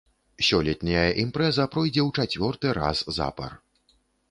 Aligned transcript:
Сёлетняя 0.45 1.03
імпрэза 1.23 1.67
пройдзе 1.77 2.01
ў 2.07 2.25
чацвёрты 2.25 2.67
раз 2.81 3.07
запар. 3.21 3.51